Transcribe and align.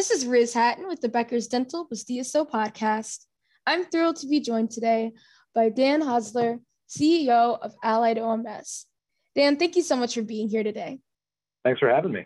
This 0.00 0.10
is 0.10 0.24
Riz 0.24 0.54
Hatton 0.54 0.88
with 0.88 1.02
the 1.02 1.10
Becker's 1.10 1.46
Dental 1.46 1.86
with 1.90 2.06
DSO 2.06 2.48
podcast. 2.48 3.26
I'm 3.66 3.84
thrilled 3.84 4.16
to 4.20 4.26
be 4.26 4.40
joined 4.40 4.70
today 4.70 5.12
by 5.54 5.68
Dan 5.68 6.00
Hosler, 6.00 6.58
CEO 6.88 7.58
of 7.60 7.74
Allied 7.84 8.16
OMS. 8.16 8.86
Dan, 9.36 9.58
thank 9.58 9.76
you 9.76 9.82
so 9.82 9.96
much 9.96 10.14
for 10.14 10.22
being 10.22 10.48
here 10.48 10.62
today. 10.62 11.00
Thanks 11.66 11.80
for 11.80 11.90
having 11.90 12.12
me. 12.12 12.24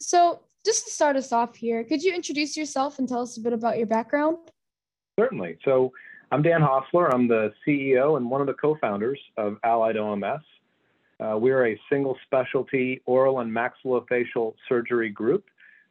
So, 0.00 0.40
just 0.66 0.86
to 0.86 0.90
start 0.90 1.14
us 1.14 1.30
off 1.30 1.54
here, 1.54 1.84
could 1.84 2.02
you 2.02 2.12
introduce 2.12 2.56
yourself 2.56 2.98
and 2.98 3.08
tell 3.08 3.22
us 3.22 3.36
a 3.36 3.40
bit 3.40 3.52
about 3.52 3.78
your 3.78 3.86
background? 3.86 4.36
Certainly. 5.16 5.58
So, 5.64 5.92
I'm 6.32 6.42
Dan 6.42 6.62
Hosler. 6.62 7.14
I'm 7.14 7.28
the 7.28 7.52
CEO 7.64 8.16
and 8.16 8.28
one 8.28 8.40
of 8.40 8.48
the 8.48 8.54
co 8.54 8.76
founders 8.80 9.20
of 9.36 9.58
Allied 9.62 9.94
OMS. 9.94 10.42
Uh, 11.20 11.38
we're 11.38 11.68
a 11.68 11.80
single 11.88 12.18
specialty 12.26 13.02
oral 13.06 13.38
and 13.38 13.52
maxillofacial 13.52 14.54
surgery 14.68 15.10
group. 15.10 15.44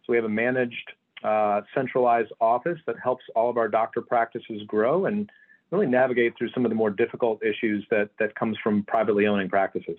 So, 0.05 0.11
we 0.11 0.17
have 0.17 0.25
a 0.25 0.29
managed 0.29 0.91
uh, 1.23 1.61
centralized 1.73 2.31
office 2.41 2.79
that 2.85 2.95
helps 3.01 3.23
all 3.35 3.49
of 3.49 3.57
our 3.57 3.67
doctor 3.67 4.01
practices 4.01 4.61
grow 4.67 5.05
and 5.05 5.29
really 5.71 5.87
navigate 5.87 6.37
through 6.37 6.49
some 6.53 6.65
of 6.65 6.69
the 6.69 6.75
more 6.75 6.89
difficult 6.89 7.43
issues 7.43 7.85
that, 7.89 8.09
that 8.19 8.35
comes 8.35 8.57
from 8.61 8.83
privately 8.83 9.25
owning 9.25 9.49
practices. 9.49 9.97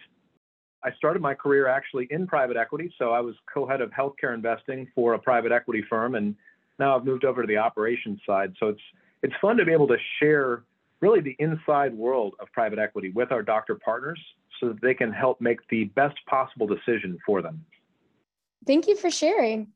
I 0.84 0.93
started 0.98 1.23
my 1.23 1.34
career 1.34 1.67
actually 1.67 2.07
in 2.11 2.27
private 2.27 2.57
equity. 2.57 2.93
So 2.98 3.11
I 3.12 3.21
was 3.21 3.34
co-head 3.53 3.81
of 3.81 3.91
healthcare 3.91 4.34
investing 4.34 4.87
for 4.95 5.15
a 5.15 5.19
private 5.19 5.51
equity 5.51 5.83
firm, 5.89 6.15
and 6.15 6.37
now 6.79 6.97
I've 6.97 7.05
moved 7.05 7.25
over 7.25 7.43
to 7.43 7.47
the 7.47 7.56
operations 7.56 8.20
side. 8.27 8.55
So 8.61 8.69
it's 8.69 8.83
it's 9.23 9.34
fun 9.41 9.56
to 9.56 9.65
be 9.65 9.73
able 9.73 9.89
to 9.89 9.97
share 10.20 10.65
really 11.01 11.20
the 11.20 11.34
inside 11.39 11.95
world 11.95 12.34
of 12.39 12.53
private 12.53 12.79
equity 12.79 13.11
with 13.11 13.33
our 13.33 13.43
doctor 13.43 13.75
partners 13.75 14.20
so 14.61 14.69
that 14.69 14.81
they 14.83 14.93
can 14.95 15.11
help 15.12 15.41
make 15.41 15.59
the 15.70 15.84
best 15.84 16.17
possible 16.27 16.67
decision 16.67 17.19
for 17.25 17.41
them. 17.41 17.65
Thank 18.67 18.87
you 18.87 18.97
for 18.97 19.11
sharing. 19.11 19.69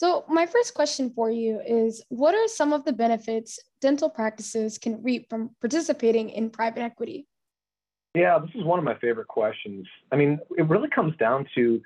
So, 0.00 0.24
my 0.28 0.46
first 0.46 0.72
question 0.72 1.10
for 1.10 1.30
you 1.30 1.60
is 1.60 2.02
What 2.08 2.34
are 2.34 2.48
some 2.48 2.72
of 2.72 2.86
the 2.86 2.92
benefits 2.92 3.58
dental 3.82 4.08
practices 4.08 4.78
can 4.78 5.02
reap 5.02 5.28
from 5.28 5.50
participating 5.60 6.30
in 6.30 6.48
private 6.48 6.80
equity? 6.80 7.26
Yeah, 8.14 8.38
this 8.38 8.48
is 8.54 8.64
one 8.64 8.78
of 8.78 8.84
my 8.86 8.96
favorite 8.96 9.28
questions. 9.28 9.86
I 10.10 10.16
mean, 10.16 10.40
it 10.56 10.66
really 10.70 10.88
comes 10.88 11.14
down 11.18 11.46
to 11.54 11.82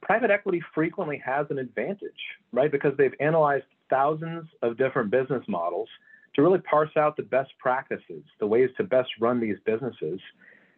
private 0.00 0.30
equity 0.30 0.62
frequently 0.74 1.20
has 1.22 1.46
an 1.50 1.58
advantage, 1.58 2.22
right? 2.52 2.72
Because 2.72 2.96
they've 2.96 3.14
analyzed 3.20 3.66
thousands 3.90 4.46
of 4.62 4.78
different 4.78 5.10
business 5.10 5.44
models 5.46 5.90
to 6.36 6.42
really 6.42 6.60
parse 6.60 6.96
out 6.96 7.18
the 7.18 7.22
best 7.22 7.50
practices, 7.58 8.24
the 8.40 8.46
ways 8.46 8.70
to 8.78 8.84
best 8.84 9.10
run 9.20 9.40
these 9.40 9.58
businesses. 9.66 10.20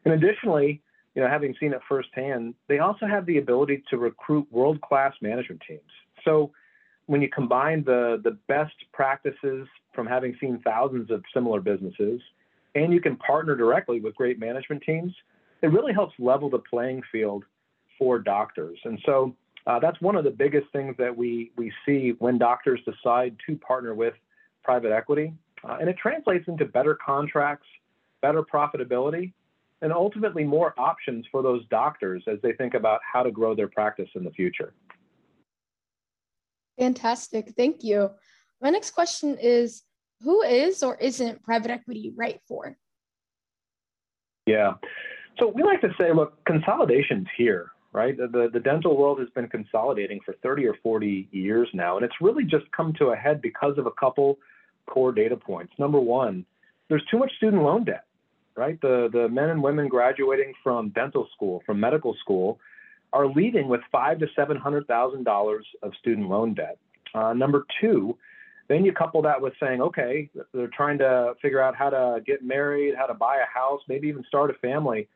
And 0.05 0.15
additionally, 0.15 0.83
you 1.15 1.22
know, 1.22 1.28
having 1.28 1.55
seen 1.61 1.72
it 1.72 1.83
firsthand, 1.89 2.55
they 2.69 2.81
also 2.81 3.06
have 3.06 3.27
the 3.27 3.39
ability 3.39 3.84
to 3.91 3.97
recruit 3.97 4.48
world-class 4.50 5.15
management 5.22 5.62
teams. 5.69 5.81
So 6.25 6.50
when 7.11 7.20
you 7.20 7.28
combine 7.28 7.83
the, 7.83 8.20
the 8.22 8.39
best 8.47 8.77
practices 8.92 9.66
from 9.92 10.06
having 10.06 10.36
seen 10.41 10.61
thousands 10.64 11.11
of 11.11 11.25
similar 11.34 11.61
businesses, 11.61 12.20
and 12.77 12.92
you 12.92 13.00
can 13.00 13.16
partner 13.16 13.56
directly 13.56 13.98
with 13.98 14.14
great 14.14 14.39
management 14.39 14.80
teams, 14.84 15.12
it 15.61 15.72
really 15.72 15.92
helps 15.92 16.14
level 16.20 16.48
the 16.48 16.61
playing 16.61 17.03
field 17.11 17.42
for 17.98 18.20
doctors. 18.20 18.78
And 18.84 18.97
so 19.05 19.34
uh, 19.66 19.81
that's 19.81 20.00
one 20.00 20.14
of 20.14 20.22
the 20.22 20.31
biggest 20.31 20.70
things 20.70 20.94
that 20.98 21.14
we, 21.16 21.50
we 21.56 21.72
see 21.84 22.14
when 22.20 22.38
doctors 22.38 22.78
decide 22.84 23.34
to 23.44 23.56
partner 23.56 23.92
with 23.92 24.14
private 24.62 24.92
equity. 24.92 25.33
Uh, 25.69 25.78
and 25.81 25.91
it 25.91 25.97
translates 26.00 26.47
into 26.47 26.64
better 26.64 26.97
contracts, 27.05 27.66
better 28.22 28.44
profitability, 28.44 29.33
and 29.83 29.92
ultimately 29.92 30.44
more 30.44 30.75
options 30.78 31.27
for 31.33 31.42
those 31.42 31.66
doctors 31.70 32.22
as 32.28 32.38
they 32.41 32.53
think 32.53 32.75
about 32.75 33.00
how 33.03 33.25
to 33.25 33.33
grow 33.33 33.53
their 33.53 33.66
practice 33.66 34.11
in 34.14 34.22
the 34.22 34.31
future. 34.31 34.75
Fantastic. 36.81 37.53
Thank 37.56 37.84
you. 37.84 38.11
My 38.62 38.70
next 38.70 38.92
question 38.92 39.36
is 39.41 39.83
Who 40.23 40.42
is 40.42 40.83
or 40.83 40.97
isn't 40.97 41.42
private 41.42 41.70
equity 41.70 42.12
right 42.17 42.41
for? 42.48 42.77
Yeah. 44.47 44.72
So 45.39 45.53
we 45.55 45.62
like 45.62 45.81
to 45.82 45.94
say, 46.00 46.12
look, 46.12 46.43
consolidation's 46.44 47.28
here, 47.37 47.72
right? 47.93 48.16
The, 48.16 48.50
the 48.53 48.60
dental 48.60 48.97
world 48.97 49.21
has 49.21 49.28
been 49.31 49.49
consolidating 49.49 50.21
for 50.25 50.34
30 50.43 50.66
or 50.66 50.75
40 50.82 51.28
years 51.31 51.69
now, 51.72 51.97
and 51.97 52.05
it's 52.05 52.15
really 52.21 52.44
just 52.44 52.65
come 52.77 52.93
to 52.99 53.06
a 53.09 53.16
head 53.16 53.41
because 53.41 53.78
of 53.78 53.87
a 53.87 53.91
couple 53.93 54.38
core 54.87 55.12
data 55.12 55.37
points. 55.37 55.72
Number 55.78 56.00
one, 56.00 56.44
there's 56.88 57.05
too 57.10 57.19
much 57.19 57.31
student 57.37 57.62
loan 57.62 57.84
debt, 57.84 58.05
right? 58.56 58.81
The, 58.81 59.09
the 59.12 59.28
men 59.28 59.50
and 59.50 59.62
women 59.62 59.88
graduating 59.88 60.55
from 60.62 60.88
dental 60.91 61.28
school, 61.34 61.62
from 61.65 61.78
medical 61.78 62.16
school, 62.21 62.59
are 63.12 63.26
leaving 63.26 63.69
with 63.69 63.81
five 63.91 64.19
to 64.21 64.26
seven 64.37 64.56
hundred 64.56 64.87
thousand 64.87 65.25
dollars 65.25 65.66
of 65.82 65.93
student 66.00 66.28
loan 66.28 66.54
debt. 66.54 66.78
Uh, 67.15 67.32
number 67.32 67.66
two, 67.81 68.16
then 68.69 68.84
you 68.84 68.93
couple 68.93 69.21
that 69.22 69.41
with 69.41 69.53
saying, 69.59 69.81
okay, 69.82 70.31
they're 70.54 70.69
trying 70.69 70.98
to 70.98 71.34
figure 71.43 71.60
out 71.60 71.75
how 71.75 71.91
to 71.91 72.20
get 72.25 72.44
married, 72.44 72.94
how 72.97 73.06
to 73.06 73.15
buy 73.15 73.38
a 73.38 73.53
house, 73.53 73.81
maybe 73.88 74.06
even 74.06 74.25
start 74.28 74.50
a 74.50 74.54
family. 74.54 75.09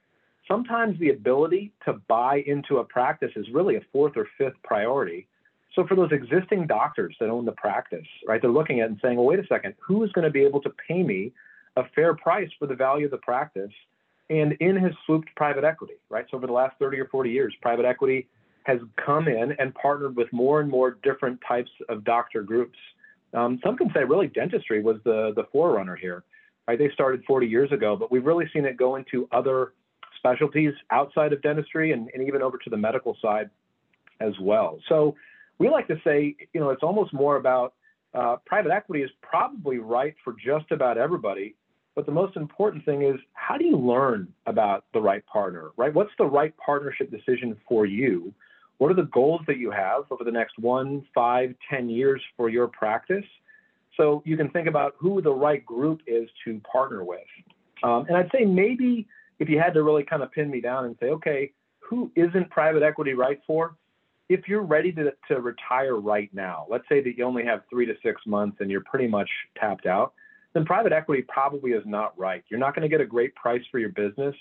Sometimes 0.49 0.99
the 0.99 1.10
ability 1.10 1.72
to 1.87 1.94
buy 2.09 2.43
into 2.47 2.78
a 2.78 2.84
practice 2.84 3.31
is 3.37 3.47
really 3.53 3.77
a 3.77 3.81
fourth 3.93 4.16
or 4.16 4.27
fifth 4.37 4.56
priority. 4.65 5.27
So 5.75 5.87
for 5.87 5.94
those 5.94 6.12
existing 6.12 6.66
doctors 6.66 7.16
that 7.19 7.31
own 7.31 7.44
the 7.44 7.53
practice, 7.53 8.06
right, 8.27 8.41
they're 8.41 8.50
looking 8.50 8.81
at 8.81 8.88
and 8.88 8.99
saying, 9.00 9.16
well, 9.16 9.27
wait 9.27 9.38
a 9.38 9.47
second, 9.47 9.75
who 9.81 10.04
is 10.04 10.12
going 10.12 10.25
to 10.25 10.31
be 10.31 10.44
able 10.44 10.60
to 10.62 10.71
pay 10.87 11.03
me 11.03 11.33
a 11.77 11.84
fair 11.94 12.15
price 12.15 12.50
for 12.59 12.66
the 12.66 12.75
value 12.75 13.06
of 13.06 13.10
the 13.10 13.19
practice? 13.19 13.72
And 14.31 14.53
in 14.61 14.77
has 14.77 14.93
swooped 15.07 15.29
private 15.37 15.65
equity, 15.65 15.95
right? 16.09 16.25
So 16.31 16.37
over 16.37 16.47
the 16.47 16.53
last 16.53 16.77
30 16.79 16.99
or 17.01 17.07
40 17.07 17.31
years, 17.31 17.55
private 17.61 17.85
equity 17.85 18.29
has 18.65 18.79
come 19.05 19.29
in 19.29 19.53
and 19.59 19.75
partnered 19.75 20.17
with 20.17 20.33
more 20.33 20.61
and 20.61 20.71
more 20.71 20.99
different 21.03 21.39
types 21.47 21.71
of 21.89 22.05
doctor 22.05 22.43
groups. 22.43 22.79
Um, 23.34 23.61
some 23.63 23.77
can 23.77 23.91
say 23.95 24.05
really 24.05 24.29
dentistry 24.29 24.83
was 24.83 24.97
the, 25.05 25.33
the 25.37 25.45
forerunner 25.53 25.97
here, 25.97 26.25
right? 26.67 26.79
They 26.79 26.91
started 26.95 27.23
40 27.27 27.47
years 27.47 27.71
ago, 27.73 27.97
but 27.97 28.11
we've 28.11 28.25
really 28.25 28.47
seen 28.53 28.65
it 28.65 28.77
go 28.77 28.97
into 28.97 29.29
other 29.33 29.75
specialties 30.17 30.73
outside 30.91 31.34
of 31.34 31.43
dentistry 31.43 31.93
and, 31.93 32.09
and 32.15 32.27
even 32.27 32.41
over 32.41 32.57
to 32.57 32.71
the 32.71 32.77
medical 32.77 33.17
side 33.21 33.51
as 34.21 34.33
well. 34.41 34.79
So 34.89 35.15
we 35.59 35.69
like 35.69 35.87
to 35.89 36.01
say, 36.03 36.34
you 36.55 36.61
know, 36.61 36.71
it's 36.71 36.83
almost 36.83 37.13
more 37.13 37.37
about 37.37 37.75
uh, 38.15 38.37
private 38.47 38.71
equity 38.71 39.03
is 39.03 39.11
probably 39.21 39.79
right 39.79 40.15
for 40.25 40.34
just 40.43 40.71
about 40.71 40.97
everybody 40.97 41.57
but 41.94 42.06
the 42.06 42.12
most 42.12 42.37
important 42.37 42.84
thing 42.84 43.03
is 43.03 43.16
how 43.34 43.56
do 43.56 43.65
you 43.65 43.77
learn 43.77 44.28
about 44.47 44.84
the 44.93 45.00
right 45.00 45.25
partner, 45.27 45.71
right? 45.77 45.93
What's 45.94 46.10
the 46.19 46.27
right 46.27 46.55
partnership 46.56 47.10
decision 47.10 47.56
for 47.69 47.87
you? 47.87 48.32
What 48.78 48.91
are 48.91 48.94
the 48.94 49.09
goals 49.12 49.41
that 49.47 49.59
you 49.59 49.71
have 49.71 50.04
over 50.10 50.25
the 50.25 50.33
next 50.33 50.59
one, 50.59 51.06
five, 51.15 51.54
ten 51.71 51.88
years 51.88 52.21
for 52.37 52.49
your 52.49 52.66
practice? 52.69 53.25
So 53.97 54.22
you 54.27 54.37
can 54.37 54.50
think 54.50 54.66
about 54.66 54.94
who 54.99 55.22
the 55.22 55.33
right 55.33 55.65
group 55.65 56.00
is 56.06 56.28
to 56.44 56.60
partner 56.60 57.04
with. 57.04 57.21
Um, 57.84 58.06
and 58.09 58.16
I'd 58.16 58.31
say 58.33 58.44
maybe 58.44 59.06
if 59.38 59.49
you 59.49 59.59
had 59.59 59.75
to 59.75 59.83
really 59.83 60.03
kind 60.03 60.22
of 60.22 60.33
pin 60.33 60.50
me 60.50 60.60
down 60.60 60.87
and 60.87 60.97
say, 61.00 61.06
okay, 61.06 61.53
who 61.78 62.10
isn't 62.16 62.50
private 62.50 62.83
equity 62.83 63.15
right 63.15 63.41
for? 63.47 63.77
If 64.28 64.49
you're 64.49 64.62
ready 64.62 64.91
to, 64.93 65.12
to 65.28 65.41
retire 65.41 65.97
right 65.97 66.31
now, 66.33 66.66
let's 66.69 66.88
say 66.88 67.03
that 67.03 67.16
you 67.16 67.25
only 67.25 67.44
have 67.44 67.60
three 67.69 67.87
to 67.87 67.94
six 68.03 68.22
months 68.27 68.56
and 68.60 68.71
you're 68.71 68.83
pretty 68.83 69.06
much 69.06 69.28
tapped 69.60 69.87
out, 69.87 70.15
then 70.54 70.65
private 70.65 70.92
equity 70.92 71.22
probably 71.28 71.72
is 71.72 71.82
not 71.84 72.19
right. 72.19 72.44
You're 72.48 72.60
not 72.60 72.75
going 72.75 72.82
to 72.82 72.88
get 72.88 73.00
a 73.00 73.06
great 73.06 73.34
price 73.34 73.62
for 73.70 73.78
your 73.78 73.91
business. 73.91 74.34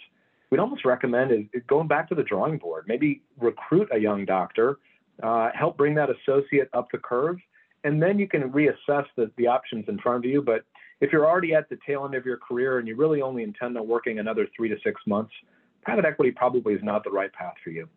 We'd 0.52 0.60
almost 0.60 0.86
recommend 0.86 1.32
is 1.32 1.64
going 1.68 1.88
back 1.88 2.08
to 2.10 2.16
the 2.16 2.24
drawing 2.24 2.60
board. 2.60 2.86
Maybe 2.88 3.24
recruit 3.40 3.90
a 3.92 3.98
young 3.98 4.24
doctor, 4.24 4.78
uh, 5.22 5.50
help 5.56 5.76
bring 5.76 5.96
that 5.96 6.10
associate 6.10 6.70
up 6.74 6.88
the 6.92 7.00
curve, 7.00 7.38
and 7.84 8.02
then 8.02 8.20
you 8.20 8.28
can 8.28 8.52
reassess 8.52 9.06
the, 9.18 9.32
the 9.38 9.48
options 9.48 9.86
in 9.88 9.98
front 9.98 10.24
of 10.24 10.30
you. 10.30 10.44
But 10.44 10.64
if 11.02 11.12
you're 11.12 11.28
already 11.28 11.56
at 11.56 11.68
the 11.70 11.80
tail 11.86 12.06
end 12.06 12.14
of 12.14 12.26
your 12.26 12.38
career 12.38 12.78
and 12.78 12.88
you 12.88 12.96
really 12.96 13.22
only 13.22 13.44
intend 13.44 13.78
on 13.78 13.88
working 13.88 14.20
another 14.20 14.48
three 14.56 14.70
to 14.70 14.78
six 14.84 15.02
months, 15.08 15.34
private 15.82 16.06
equity 16.06 16.32
probably 16.32 16.76
is 16.76 16.84
not 16.84 17.04
the 17.04 17.10
right 17.10 17.34
path 17.34 17.56
for 17.64 17.72
you. 17.72 17.90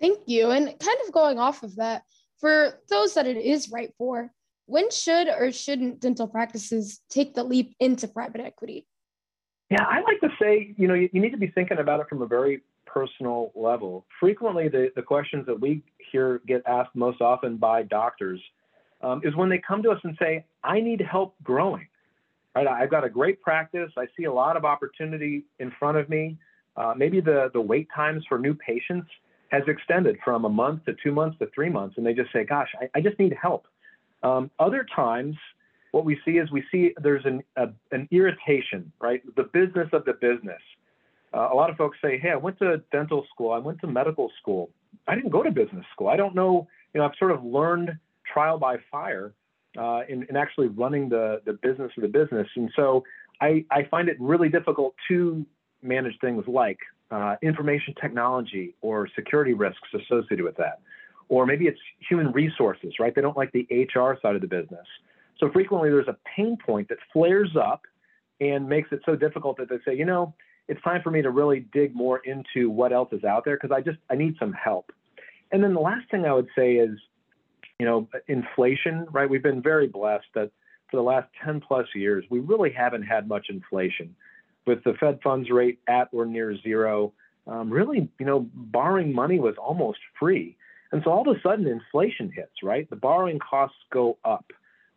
Thank 0.00 0.20
you. 0.26 0.52
And 0.52 0.66
kind 0.66 0.98
of 1.04 1.12
going 1.12 1.40
off 1.40 1.64
of 1.64 1.74
that, 1.76 2.04
for 2.38 2.78
those 2.88 3.14
that 3.14 3.26
it 3.26 3.36
is 3.36 3.70
right 3.70 3.92
for, 3.98 4.30
when 4.68 4.90
should 4.90 5.28
or 5.28 5.50
shouldn't 5.50 5.98
dental 5.98 6.28
practices 6.28 7.00
take 7.08 7.34
the 7.34 7.42
leap 7.42 7.74
into 7.80 8.06
private 8.06 8.42
equity? 8.42 8.86
Yeah, 9.70 9.82
I 9.82 10.00
like 10.00 10.20
to 10.20 10.28
say, 10.40 10.74
you 10.76 10.86
know, 10.86 10.94
you, 10.94 11.08
you 11.12 11.22
need 11.22 11.30
to 11.30 11.38
be 11.38 11.48
thinking 11.48 11.78
about 11.78 12.00
it 12.00 12.06
from 12.08 12.20
a 12.20 12.26
very 12.26 12.60
personal 12.84 13.50
level. 13.54 14.04
Frequently, 14.20 14.68
the, 14.68 14.90
the 14.94 15.02
questions 15.02 15.46
that 15.46 15.58
we 15.58 15.82
hear 16.12 16.42
get 16.46 16.62
asked 16.66 16.94
most 16.94 17.22
often 17.22 17.56
by 17.56 17.82
doctors 17.82 18.40
um, 19.00 19.22
is 19.24 19.34
when 19.36 19.48
they 19.48 19.58
come 19.58 19.82
to 19.82 19.90
us 19.90 20.00
and 20.04 20.16
say, 20.20 20.44
I 20.62 20.80
need 20.80 21.00
help 21.00 21.34
growing. 21.42 21.88
Right? 22.54 22.66
I've 22.66 22.90
got 22.90 23.04
a 23.04 23.10
great 23.10 23.40
practice. 23.40 23.90
I 23.96 24.06
see 24.18 24.24
a 24.24 24.32
lot 24.32 24.56
of 24.56 24.66
opportunity 24.66 25.44
in 25.60 25.72
front 25.78 25.96
of 25.96 26.10
me. 26.10 26.36
Uh, 26.76 26.92
maybe 26.94 27.20
the, 27.20 27.50
the 27.54 27.60
wait 27.60 27.88
times 27.94 28.22
for 28.28 28.38
new 28.38 28.54
patients 28.54 29.08
has 29.48 29.62
extended 29.66 30.18
from 30.22 30.44
a 30.44 30.48
month 30.48 30.84
to 30.84 30.94
two 31.02 31.12
months 31.12 31.38
to 31.38 31.48
three 31.54 31.70
months. 31.70 31.96
And 31.96 32.04
they 32.04 32.12
just 32.12 32.32
say, 32.34 32.44
gosh, 32.44 32.68
I, 32.80 32.90
I 32.94 33.00
just 33.00 33.18
need 33.18 33.34
help. 33.40 33.66
Um, 34.22 34.50
other 34.58 34.86
times, 34.94 35.36
what 35.92 36.04
we 36.04 36.18
see 36.24 36.32
is 36.32 36.50
we 36.50 36.64
see 36.70 36.92
there's 37.00 37.24
an, 37.24 37.42
a, 37.56 37.68
an 37.92 38.08
irritation, 38.10 38.92
right? 39.00 39.22
The 39.36 39.44
business 39.44 39.88
of 39.92 40.04
the 40.04 40.14
business. 40.14 40.60
Uh, 41.32 41.48
a 41.52 41.54
lot 41.54 41.70
of 41.70 41.76
folks 41.76 41.98
say, 42.02 42.18
hey, 42.18 42.30
I 42.30 42.36
went 42.36 42.58
to 42.58 42.82
dental 42.90 43.26
school, 43.32 43.52
I 43.52 43.58
went 43.58 43.80
to 43.80 43.86
medical 43.86 44.30
school. 44.40 44.70
I 45.06 45.14
didn't 45.14 45.30
go 45.30 45.42
to 45.42 45.50
business 45.50 45.84
school. 45.92 46.08
I 46.08 46.16
don't 46.16 46.34
know, 46.34 46.66
you 46.94 47.00
know, 47.00 47.06
I've 47.06 47.16
sort 47.18 47.30
of 47.30 47.44
learned 47.44 47.90
trial 48.32 48.58
by 48.58 48.76
fire 48.90 49.34
uh, 49.76 50.02
in, 50.08 50.24
in, 50.28 50.36
actually 50.36 50.68
running 50.68 51.08
the, 51.08 51.40
the 51.44 51.52
business 51.52 51.92
of 51.96 52.02
the 52.02 52.08
business. 52.08 52.48
And 52.56 52.70
so 52.74 53.04
I, 53.40 53.64
I 53.70 53.84
find 53.90 54.08
it 54.08 54.16
really 54.18 54.48
difficult 54.48 54.94
to 55.08 55.44
manage 55.82 56.18
things 56.20 56.44
like 56.46 56.78
uh, 57.10 57.36
information 57.42 57.94
technology 58.00 58.74
or 58.80 59.08
security 59.14 59.54
risks 59.54 59.88
associated 59.94 60.42
with 60.42 60.56
that. 60.56 60.80
Or 61.28 61.46
maybe 61.46 61.66
it's 61.66 61.80
human 62.08 62.32
resources, 62.32 62.94
right? 62.98 63.14
They 63.14 63.20
don't 63.20 63.36
like 63.36 63.52
the 63.52 63.66
HR 63.70 64.18
side 64.22 64.34
of 64.34 64.40
the 64.40 64.46
business. 64.46 64.86
So 65.38 65.50
frequently 65.50 65.90
there's 65.90 66.08
a 66.08 66.16
pain 66.36 66.56
point 66.64 66.88
that 66.88 66.98
flares 67.12 67.54
up 67.56 67.82
and 68.40 68.68
makes 68.68 68.90
it 68.92 69.00
so 69.04 69.14
difficult 69.14 69.56
that 69.58 69.68
they 69.68 69.78
say, 69.84 69.96
you 69.96 70.04
know, 70.04 70.34
it's 70.68 70.82
time 70.82 71.00
for 71.02 71.10
me 71.10 71.22
to 71.22 71.30
really 71.30 71.66
dig 71.72 71.94
more 71.94 72.20
into 72.24 72.70
what 72.70 72.92
else 72.92 73.08
is 73.12 73.24
out 73.24 73.44
there 73.44 73.56
because 73.56 73.74
I 73.74 73.80
just 73.80 73.98
I 74.10 74.14
need 74.14 74.36
some 74.38 74.52
help. 74.52 74.92
And 75.50 75.64
then 75.64 75.74
the 75.74 75.80
last 75.80 76.10
thing 76.10 76.26
I 76.26 76.32
would 76.32 76.48
say 76.56 76.74
is, 76.74 76.90
you 77.78 77.86
know, 77.86 78.08
inflation, 78.26 79.06
right? 79.10 79.28
We've 79.28 79.42
been 79.42 79.62
very 79.62 79.86
blessed 79.86 80.26
that 80.34 80.50
for 80.90 80.96
the 80.96 81.02
last 81.02 81.28
10 81.44 81.60
plus 81.60 81.86
years, 81.94 82.24
we 82.30 82.40
really 82.40 82.70
haven't 82.70 83.02
had 83.02 83.28
much 83.28 83.46
inflation. 83.48 84.14
With 84.66 84.84
the 84.84 84.94
Fed 85.00 85.20
funds 85.22 85.50
rate 85.50 85.78
at 85.88 86.08
or 86.12 86.26
near 86.26 86.56
zero, 86.60 87.12
um, 87.46 87.70
really, 87.70 88.08
you 88.18 88.26
know, 88.26 88.46
borrowing 88.52 89.14
money 89.14 89.38
was 89.38 89.54
almost 89.56 89.98
free. 90.18 90.56
And 90.92 91.02
so 91.04 91.10
all 91.10 91.28
of 91.28 91.36
a 91.36 91.40
sudden, 91.40 91.66
inflation 91.66 92.30
hits, 92.34 92.62
right? 92.62 92.88
The 92.88 92.96
borrowing 92.96 93.38
costs 93.38 93.76
go 93.92 94.18
up, 94.24 94.46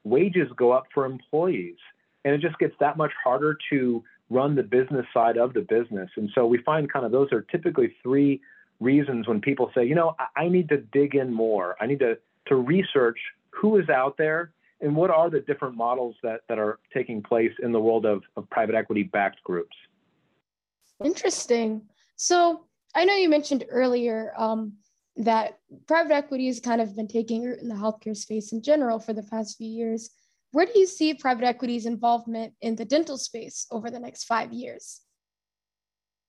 wages 0.04 0.48
go 0.56 0.72
up 0.72 0.86
for 0.94 1.06
employees, 1.06 1.78
and 2.24 2.34
it 2.34 2.42
just 2.42 2.58
gets 2.60 2.74
that 2.80 2.98
much 2.98 3.12
harder 3.24 3.58
to 3.72 4.04
run 4.30 4.56
the 4.56 4.64
business 4.64 5.06
side 5.14 5.38
of 5.38 5.54
the 5.54 5.62
business. 5.62 6.10
And 6.16 6.30
so 6.34 6.46
we 6.46 6.60
find 6.60 6.92
kind 6.92 7.06
of 7.06 7.12
those 7.12 7.32
are 7.34 7.42
typically 7.42 7.94
three 8.02 8.42
reasons 8.80 9.28
when 9.28 9.42
people 9.42 9.70
say, 9.76 9.86
you 9.86 9.96
know, 9.96 10.16
I, 10.36 10.48
need 10.48 10.70
to 10.70 10.78
dig 10.78 11.16
in 11.16 11.34
more. 11.34 11.76
I 11.80 11.86
need 11.86 12.00
to 12.00 12.18
to 12.48 12.56
research 12.56 13.20
who 13.52 13.78
is 13.78 13.88
out 13.90 14.18
there 14.18 14.52
and 14.80 14.96
what 14.96 15.12
are 15.12 15.30
the 15.30 15.42
different 15.42 15.76
models 15.76 16.16
that, 16.24 16.42
that 16.50 16.58
are 16.58 16.80
taking 16.94 17.22
place 17.22 17.52
in 17.62 17.72
the 17.72 17.80
world 17.80 18.06
of, 18.06 18.24
of 18.36 18.50
private 18.50 18.74
equity 18.74 19.04
backed 19.04 19.44
groups. 19.44 19.76
Interesting. 21.04 21.84
So 22.16 22.66
I 22.96 23.06
know 23.06 23.16
you 23.16 23.30
mentioned 23.30 23.66
earlier 23.70 24.34
um, 24.38 24.74
that 25.26 25.60
private 25.88 26.14
equity 26.14 26.48
has 26.48 26.60
kind 26.60 26.82
of 26.82 26.96
been 26.96 27.08
taking 27.08 27.44
root 27.44 27.60
in 27.60 27.68
the 27.68 27.76
healthcare 27.76 28.16
space 28.16 28.52
in 28.52 28.62
general 28.62 29.00
for 29.00 29.14
the 29.14 29.24
past 29.24 29.58
few 29.58 29.68
years. 29.68 30.10
Where 30.52 30.66
do 30.66 30.78
you 30.78 30.88
see 30.88 31.14
private 31.14 31.46
equity's 31.46 31.86
involvement 31.86 32.54
in 32.62 32.76
the 32.76 32.86
dental 32.86 33.18
space 33.18 33.68
over 33.72 33.90
the 33.90 34.00
next 34.00 34.26
five 34.26 34.52
years? 34.52 35.02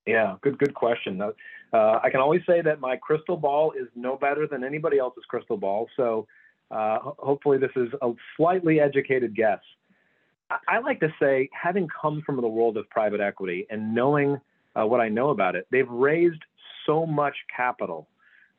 Yeah, 0.06 0.36
good 0.42 0.58
good 0.58 0.74
question. 0.74 1.20
Uh, 1.20 2.00
I 2.02 2.10
can 2.10 2.20
always 2.20 2.42
say 2.46 2.60
that 2.60 2.80
my 2.80 2.96
crystal 2.96 3.36
ball 3.36 3.72
is 3.72 3.88
no 3.94 4.16
better 4.16 4.46
than 4.46 4.62
anybody 4.64 4.98
else's 4.98 5.24
crystal 5.28 5.56
ball. 5.56 5.88
So 5.96 6.26
uh, 6.70 6.98
hopefully 7.00 7.58
this 7.58 7.70
is 7.76 7.88
a 8.02 8.12
slightly 8.36 8.80
educated 8.80 9.34
guess. 9.34 9.60
I, 10.50 10.56
I, 10.68 10.78
like 10.80 11.00
to 11.00 11.12
say, 11.20 11.48
having 11.52 11.88
come 12.00 12.22
from 12.26 12.40
the 12.40 12.48
world 12.48 12.76
of 12.76 12.88
private 12.90 13.20
equity 13.20 13.66
and 13.70 13.94
knowing 13.94 14.38
uh, 14.74 14.86
what 14.86 15.00
I 15.00 15.08
know 15.08 15.30
about 15.30 15.54
it, 15.54 15.66
they've 15.70 15.88
raised 15.88 16.42
so 16.86 17.06
much 17.06 17.34
capital. 17.54 18.08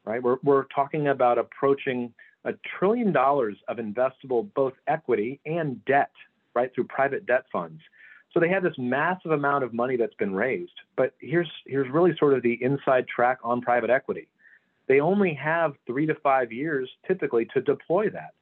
Right, 0.05 0.21
we're 0.21 0.37
we're 0.43 0.65
talking 0.65 1.07
about 1.07 1.37
approaching 1.37 2.13
a 2.45 2.53
trillion 2.77 3.13
dollars 3.13 3.55
of 3.69 3.77
investable 3.77 4.53
both 4.53 4.73
equity 4.87 5.39
and 5.45 5.83
debt, 5.85 6.11
right, 6.53 6.73
through 6.75 6.85
private 6.85 7.25
debt 7.25 7.45
funds. 7.51 7.81
So 8.33 8.39
they 8.39 8.49
have 8.49 8.63
this 8.63 8.73
massive 8.77 9.31
amount 9.31 9.63
of 9.63 9.73
money 9.73 9.95
that's 9.95 10.15
been 10.15 10.33
raised. 10.33 10.73
But 10.97 11.13
here's 11.19 11.49
here's 11.65 11.89
really 11.89 12.15
sort 12.17 12.33
of 12.33 12.43
the 12.43 12.57
inside 12.61 13.07
track 13.07 13.37
on 13.43 13.61
private 13.61 13.89
equity. 13.89 14.27
They 14.87 14.99
only 14.99 15.33
have 15.35 15.75
three 15.87 16.05
to 16.07 16.15
five 16.15 16.51
years 16.51 16.89
typically 17.07 17.45
to 17.53 17.61
deploy 17.61 18.09
that. 18.09 18.33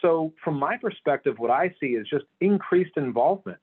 So 0.00 0.32
from 0.42 0.58
my 0.58 0.76
perspective, 0.76 1.38
what 1.38 1.50
I 1.50 1.74
see 1.78 1.88
is 1.88 2.08
just 2.08 2.24
increased 2.40 2.96
involvement. 2.96 3.58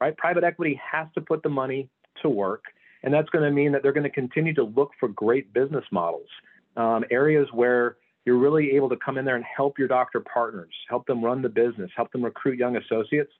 Right? 0.00 0.16
Private 0.16 0.44
equity 0.44 0.80
has 0.92 1.06
to 1.14 1.20
put 1.20 1.42
the 1.42 1.48
money 1.48 1.88
to 2.22 2.28
work, 2.28 2.64
and 3.02 3.12
that's 3.12 3.28
going 3.30 3.44
to 3.44 3.50
mean 3.50 3.72
that 3.72 3.82
they're 3.82 3.92
going 3.92 4.02
to 4.04 4.10
continue 4.10 4.54
to 4.54 4.64
look 4.64 4.90
for 4.98 5.08
great 5.08 5.52
business 5.52 5.84
models, 5.90 6.28
um, 6.76 7.04
areas 7.10 7.48
where 7.52 7.96
you're 8.24 8.38
really 8.38 8.72
able 8.72 8.88
to 8.88 8.96
come 8.96 9.18
in 9.18 9.24
there 9.24 9.36
and 9.36 9.44
help 9.44 9.78
your 9.78 9.88
doctor 9.88 10.20
partners, 10.20 10.72
help 10.88 11.06
them 11.06 11.24
run 11.24 11.42
the 11.42 11.48
business, 11.48 11.90
help 11.96 12.12
them 12.12 12.24
recruit 12.24 12.58
young 12.58 12.76
associates, 12.76 13.32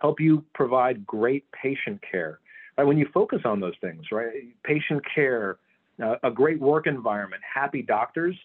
help 0.00 0.20
you 0.20 0.44
provide 0.54 1.06
great 1.06 1.44
patient 1.52 2.00
care. 2.08 2.40
Right? 2.76 2.84
When 2.84 2.98
you 2.98 3.08
focus 3.14 3.40
on 3.44 3.60
those 3.60 3.74
things, 3.80 4.04
right? 4.12 4.32
Patient 4.62 5.02
care, 5.14 5.56
uh, 6.02 6.16
a 6.22 6.30
great 6.30 6.60
work 6.60 6.86
environment, 6.86 7.42
happy 7.54 7.80
doctors, 7.80 8.36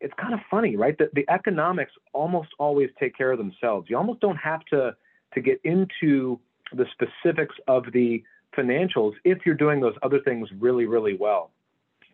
it's 0.00 0.14
kind 0.20 0.34
of 0.34 0.40
funny, 0.50 0.76
right? 0.76 0.96
That 0.98 1.14
the 1.14 1.28
economics 1.30 1.92
almost 2.12 2.50
always 2.58 2.90
take 2.98 3.16
care 3.16 3.32
of 3.32 3.38
themselves. 3.38 3.88
You 3.88 3.96
almost 3.96 4.20
don't 4.20 4.36
have 4.36 4.64
to 4.66 4.94
to 5.34 5.40
get 5.40 5.60
into 5.64 6.40
the 6.74 6.86
specifics 6.92 7.54
of 7.68 7.84
the 7.92 8.22
financials 8.56 9.12
if 9.24 9.38
you're 9.46 9.54
doing 9.54 9.80
those 9.80 9.94
other 10.02 10.20
things 10.20 10.48
really, 10.58 10.86
really 10.86 11.16
well. 11.16 11.50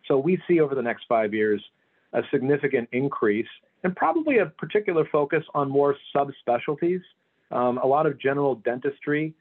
So 0.07 0.17
we 0.17 0.41
see 0.47 0.59
over 0.59 0.75
the 0.75 0.81
next 0.81 1.05
five 1.07 1.33
years 1.33 1.61
a 2.13 2.21
significant 2.31 2.89
increase 2.91 3.47
and 3.83 3.95
probably 3.95 4.39
a 4.39 4.45
particular 4.45 5.05
focus 5.11 5.43
on 5.53 5.69
more 5.69 5.95
subspecialties. 6.15 7.01
Um, 7.51 7.77
a 7.77 7.85
lot 7.85 8.05
of 8.05 8.19
general 8.19 8.55
dentistry 8.55 9.33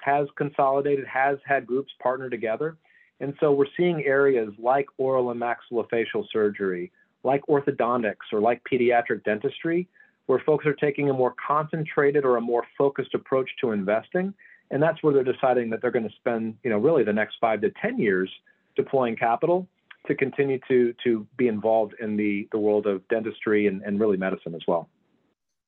has 0.00 0.26
consolidated, 0.36 1.06
has 1.06 1.38
had 1.44 1.66
groups 1.66 1.92
partner 2.02 2.28
together. 2.28 2.76
And 3.20 3.34
so 3.38 3.52
we're 3.52 3.66
seeing 3.76 4.04
areas 4.04 4.52
like 4.58 4.86
oral 4.98 5.30
and 5.30 5.40
maxillofacial 5.40 6.26
surgery, 6.32 6.90
like 7.22 7.42
orthodontics, 7.48 8.32
or 8.32 8.40
like 8.40 8.62
pediatric 8.70 9.22
dentistry, 9.24 9.86
where 10.26 10.40
folks 10.40 10.66
are 10.66 10.74
taking 10.74 11.10
a 11.10 11.12
more 11.12 11.34
concentrated 11.46 12.24
or 12.24 12.36
a 12.36 12.40
more 12.40 12.64
focused 12.76 13.14
approach 13.14 13.48
to 13.60 13.70
investing. 13.70 14.34
And 14.70 14.82
that's 14.82 15.02
where 15.02 15.12
they're 15.14 15.22
deciding 15.22 15.70
that 15.70 15.82
they're 15.82 15.90
going 15.90 16.08
to 16.08 16.14
spend, 16.16 16.56
you 16.64 16.70
know, 16.70 16.78
really 16.78 17.04
the 17.04 17.12
next 17.12 17.36
five 17.40 17.60
to 17.60 17.70
10 17.80 17.98
years 17.98 18.30
deploying 18.74 19.14
capital 19.14 19.68
to 20.06 20.14
continue 20.14 20.58
to 20.68 20.94
to 21.04 21.26
be 21.36 21.48
involved 21.48 21.94
in 22.00 22.16
the 22.16 22.48
the 22.52 22.58
world 22.58 22.86
of 22.86 23.06
dentistry 23.08 23.66
and, 23.66 23.82
and 23.82 24.00
really 24.00 24.16
medicine 24.16 24.54
as 24.54 24.62
well. 24.66 24.88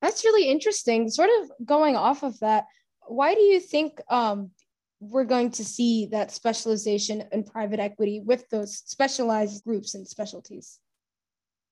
That's 0.02 0.24
really 0.24 0.48
interesting. 0.48 1.08
Sort 1.08 1.30
of 1.40 1.66
going 1.66 1.96
off 1.96 2.22
of 2.22 2.38
that, 2.40 2.66
why 3.06 3.34
do 3.34 3.40
you 3.40 3.60
think 3.60 4.00
um, 4.10 4.50
we're 5.00 5.24
going 5.24 5.50
to 5.52 5.64
see 5.64 6.06
that 6.06 6.30
specialization 6.30 7.24
in 7.32 7.44
private 7.44 7.80
equity 7.80 8.20
with 8.20 8.48
those 8.50 8.82
specialized 8.84 9.64
groups 9.64 9.94
and 9.94 10.06
specialties? 10.06 10.80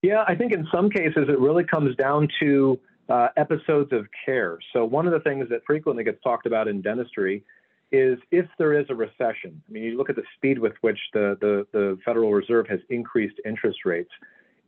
Yeah, 0.03 0.25
I 0.26 0.35
think 0.35 0.53
in 0.53 0.67
some 0.73 0.91
cases 0.91 1.29
it 1.29 1.38
really 1.38 1.64
comes 1.64 1.94
down 1.97 2.29
to 2.41 2.79
uh, 3.09 3.29
episodes 3.37 3.93
of 3.93 4.06
care. 4.25 4.59
So, 4.73 4.85
one 4.85 5.06
of 5.06 5.12
the 5.12 5.20
things 5.20 5.49
that 5.50 5.62
frequently 5.66 6.04
gets 6.04 6.21
talked 6.23 6.47
about 6.47 6.69
in 6.69 6.81
dentistry 6.81 7.45
is 7.92 8.18
if 8.30 8.46
there 8.58 8.78
is 8.78 8.87
a 8.88 8.94
recession. 8.94 9.62
I 9.68 9.72
mean, 9.72 9.84
you 9.84 9.96
look 9.99 10.11
at 10.11 10.16
the 10.16 10.22
speed 10.37 10.58
with 10.58 10.72
which 10.80 10.99
the, 11.12 11.37
the, 11.40 11.66
the 11.72 11.99
Federal 12.04 12.32
Reserve 12.32 12.66
has 12.68 12.80
increased 12.88 13.37
interest 13.44 13.80
rates. 13.84 14.11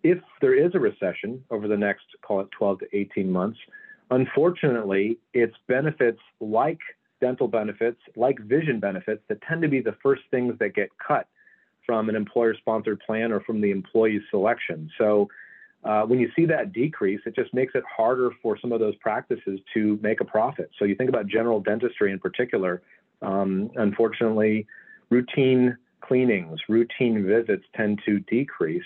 If 0.03 0.19
there 0.43 0.55
is 0.55 0.73
a 0.75 0.79
recession 0.79 1.43
over 1.51 1.67
the 1.67 1.77
next, 1.77 2.05
call 2.21 2.41
it 2.41 2.49
12 2.51 2.81
to 2.81 2.97
18 2.97 3.31
months, 3.31 3.59
unfortunately, 4.11 5.19
it's 5.33 5.57
benefits 5.67 6.21
like 6.41 6.79
dental 7.21 7.49
benefits, 7.49 7.99
like 8.15 8.39
vision 8.41 8.79
benefits, 8.79 9.23
that 9.29 9.41
tend 9.49 9.63
to 9.63 9.69
be 9.69 9.81
the 9.81 9.97
first 10.03 10.23
things 10.31 10.53
that 10.59 10.75
get 10.75 10.91
cut 10.99 11.27
from 11.87 12.11
an 12.11 12.17
employer 12.17 12.55
sponsored 12.55 13.01
plan 13.01 13.33
or 13.33 13.41
from 13.41 13.63
the 13.63 13.71
employee 13.71 14.21
selection. 14.31 14.91
So, 14.99 15.29
uh, 15.85 16.03
when 16.03 16.19
you 16.19 16.31
see 16.35 16.47
that 16.47 16.73
decrease, 16.73 17.21
it 17.27 17.35
just 17.35 17.53
makes 17.53 17.75
it 17.75 17.85
harder 17.85 18.31
for 18.43 18.59
some 18.59 18.73
of 18.73 18.81
those 18.81 18.97
practices 18.97 19.61
to 19.75 19.99
make 20.03 20.21
a 20.21 20.25
profit. 20.25 20.71
So, 20.79 20.85
you 20.85 20.95
think 20.95 21.09
about 21.09 21.27
general 21.27 21.61
dentistry 21.61 22.13
in 22.13 22.19
particular, 22.19 22.83
um, 23.25 23.71
unfortunately, 23.77 24.67
routine 25.11 25.77
cleanings, 26.01 26.61
routine 26.69 27.27
visits 27.27 27.65
tend 27.75 28.01
to 28.05 28.21
decrease. 28.21 28.85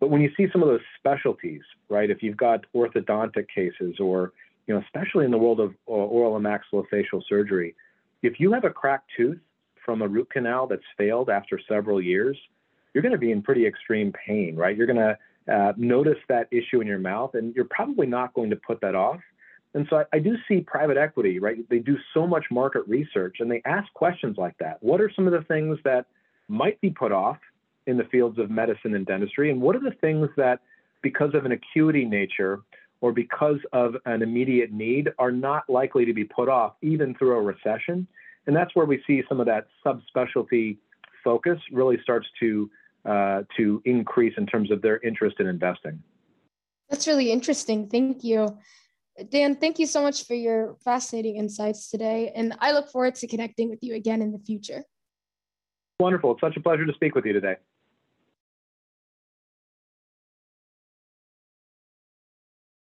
But 0.00 0.10
when 0.10 0.20
you 0.20 0.30
see 0.36 0.46
some 0.52 0.62
of 0.62 0.68
those 0.68 0.80
specialties, 0.98 1.62
right, 1.88 2.10
if 2.10 2.22
you've 2.22 2.36
got 2.36 2.64
orthodontic 2.74 3.46
cases 3.54 3.96
or, 4.00 4.32
you 4.66 4.74
know, 4.74 4.82
especially 4.82 5.24
in 5.24 5.30
the 5.30 5.38
world 5.38 5.60
of 5.60 5.74
uh, 5.88 5.92
oral 5.92 6.36
and 6.36 6.44
maxillofacial 6.44 7.22
surgery, 7.28 7.74
if 8.22 8.40
you 8.40 8.52
have 8.52 8.64
a 8.64 8.70
cracked 8.70 9.10
tooth 9.16 9.38
from 9.84 10.02
a 10.02 10.08
root 10.08 10.28
canal 10.30 10.66
that's 10.66 10.82
failed 10.96 11.30
after 11.30 11.58
several 11.68 12.00
years, 12.00 12.36
you're 12.92 13.02
going 13.02 13.12
to 13.12 13.18
be 13.18 13.32
in 13.32 13.42
pretty 13.42 13.66
extreme 13.66 14.12
pain, 14.12 14.56
right? 14.56 14.76
You're 14.76 14.86
going 14.86 14.96
to 14.96 15.18
uh, 15.52 15.72
notice 15.76 16.18
that 16.28 16.48
issue 16.50 16.80
in 16.80 16.86
your 16.86 16.98
mouth, 16.98 17.34
and 17.34 17.54
you're 17.54 17.64
probably 17.64 18.06
not 18.06 18.34
going 18.34 18.50
to 18.50 18.56
put 18.56 18.80
that 18.80 18.94
off. 18.94 19.20
And 19.74 19.86
so 19.90 19.98
I, 19.98 20.04
I, 20.14 20.18
do 20.18 20.36
see 20.48 20.60
private 20.60 20.96
equity, 20.96 21.38
right? 21.38 21.56
They 21.68 21.78
do 21.78 21.96
so 22.14 22.26
much 22.26 22.46
market 22.50 22.82
research 22.88 23.36
and 23.40 23.50
they 23.50 23.62
ask 23.64 23.92
questions 23.92 24.36
like 24.38 24.56
that. 24.58 24.82
What 24.82 25.00
are 25.00 25.10
some 25.14 25.26
of 25.26 25.32
the 25.32 25.42
things 25.42 25.78
that 25.84 26.06
might 26.48 26.80
be 26.80 26.90
put 26.90 27.12
off 27.12 27.36
in 27.86 27.96
the 27.96 28.04
fields 28.04 28.38
of 28.38 28.50
medicine 28.50 28.94
and 28.94 29.04
dentistry? 29.06 29.50
And 29.50 29.60
what 29.60 29.76
are 29.76 29.80
the 29.80 29.94
things 30.00 30.28
that, 30.36 30.60
because 31.02 31.34
of 31.34 31.44
an 31.44 31.52
acuity 31.52 32.04
nature 32.04 32.60
or 33.00 33.12
because 33.12 33.58
of 33.72 33.94
an 34.06 34.22
immediate 34.22 34.72
need, 34.72 35.10
are 35.18 35.30
not 35.30 35.68
likely 35.68 36.04
to 36.06 36.14
be 36.14 36.24
put 36.24 36.48
off 36.48 36.74
even 36.82 37.14
through 37.14 37.36
a 37.36 37.42
recession? 37.42 38.06
And 38.46 38.56
that's 38.56 38.74
where 38.74 38.86
we 38.86 39.02
see 39.06 39.22
some 39.28 39.38
of 39.38 39.46
that 39.46 39.68
subspecialty 39.84 40.78
focus 41.22 41.58
really 41.70 41.98
starts 42.02 42.26
to 42.40 42.70
uh, 43.04 43.42
to 43.56 43.80
increase 43.84 44.34
in 44.36 44.44
terms 44.44 44.70
of 44.70 44.82
their 44.82 44.98
interest 44.98 45.36
in 45.38 45.46
investing. 45.46 46.02
That's 46.90 47.06
really 47.06 47.30
interesting. 47.30 47.88
Thank 47.88 48.24
you. 48.24 48.58
Dan, 49.30 49.56
thank 49.56 49.78
you 49.78 49.86
so 49.86 50.02
much 50.02 50.26
for 50.26 50.34
your 50.34 50.76
fascinating 50.84 51.36
insights 51.36 51.90
today, 51.90 52.30
and 52.34 52.54
I 52.60 52.72
look 52.72 52.88
forward 52.88 53.16
to 53.16 53.26
connecting 53.26 53.68
with 53.68 53.80
you 53.82 53.94
again 53.94 54.22
in 54.22 54.30
the 54.30 54.38
future. 54.38 54.84
Wonderful. 55.98 56.32
It's 56.32 56.40
such 56.40 56.56
a 56.56 56.60
pleasure 56.60 56.86
to 56.86 56.92
speak 56.94 57.16
with 57.16 57.24
you 57.24 57.32
today. 57.32 57.56